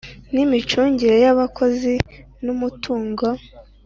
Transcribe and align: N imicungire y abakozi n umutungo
N 0.33 0.35
imicungire 0.45 1.15
y 1.23 1.27
abakozi 1.33 1.93
n 2.43 2.45
umutungo 2.55 3.25